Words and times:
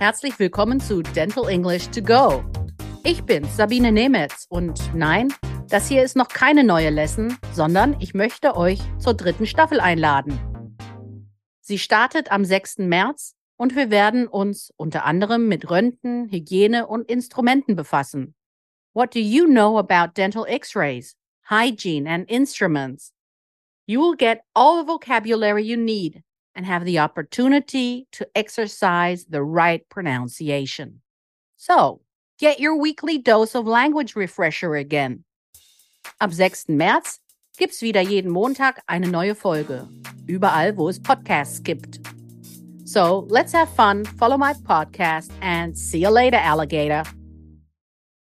Herzlich 0.00 0.38
willkommen 0.38 0.78
zu 0.78 1.02
Dental 1.02 1.48
English 1.48 1.88
to 1.88 2.00
Go. 2.00 2.44
Ich 3.02 3.24
bin 3.24 3.44
Sabine 3.44 3.90
Nemetz 3.90 4.46
und 4.48 4.94
nein, 4.94 5.34
das 5.68 5.88
hier 5.88 6.04
ist 6.04 6.14
noch 6.14 6.28
keine 6.28 6.62
neue 6.62 6.90
Lesson, 6.90 7.36
sondern 7.52 7.96
ich 7.98 8.14
möchte 8.14 8.56
euch 8.56 8.78
zur 9.00 9.14
dritten 9.14 9.44
Staffel 9.44 9.80
einladen. 9.80 10.38
Sie 11.60 11.80
startet 11.80 12.30
am 12.30 12.44
6. 12.44 12.78
März 12.78 13.34
und 13.56 13.74
wir 13.74 13.90
werden 13.90 14.28
uns 14.28 14.72
unter 14.76 15.04
anderem 15.04 15.48
mit 15.48 15.68
Röntgen, 15.68 16.30
Hygiene 16.30 16.86
und 16.86 17.10
Instrumenten 17.10 17.74
befassen. 17.74 18.36
What 18.94 19.16
do 19.16 19.18
you 19.18 19.46
know 19.46 19.80
about 19.80 20.12
dental 20.16 20.46
x-rays, 20.48 21.16
hygiene 21.50 22.08
and 22.08 22.30
instruments? 22.30 23.12
You 23.86 24.00
will 24.00 24.16
get 24.16 24.42
all 24.54 24.80
the 24.80 24.86
vocabulary 24.86 25.64
you 25.64 25.76
need 25.76 26.22
and 26.58 26.66
have 26.66 26.84
the 26.84 26.98
opportunity 26.98 28.08
to 28.10 28.26
exercise 28.34 29.26
the 29.26 29.44
right 29.44 29.88
pronunciation. 29.88 31.00
So, 31.56 32.00
get 32.40 32.58
your 32.58 32.76
weekly 32.76 33.16
dose 33.16 33.54
of 33.54 33.64
language 33.64 34.16
refresher 34.16 34.74
again. 34.74 35.22
Am 36.20 36.32
6. 36.32 36.64
März 36.64 37.20
gibt's 37.56 37.80
wieder 37.80 38.02
jeden 38.02 38.32
Montag 38.32 38.82
eine 38.88 39.06
neue 39.06 39.36
Folge. 39.36 39.86
Überall, 40.26 40.76
wo 40.76 40.88
es 40.88 40.98
Podcasts 40.98 41.62
gibt. 41.62 42.00
So 42.84 43.24
let's 43.28 43.52
have 43.52 43.68
fun, 43.68 44.04
follow 44.04 44.36
my 44.36 44.54
podcast, 44.54 45.30
and 45.40 45.78
see 45.78 45.98
you 46.00 46.10
later, 46.10 46.38
alligator. 46.38 47.04